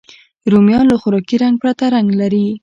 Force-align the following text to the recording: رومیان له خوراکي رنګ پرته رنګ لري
رومیان 0.51 0.85
له 0.89 0.95
خوراکي 1.01 1.35
رنګ 1.43 1.55
پرته 1.61 1.85
رنګ 1.95 2.07
لري 2.21 2.45